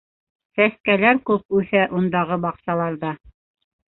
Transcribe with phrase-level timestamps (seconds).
[0.59, 3.13] Сәскәләр күп үҫә ундағы баҡсаларҙа.